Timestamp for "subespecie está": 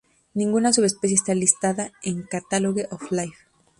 0.73-1.35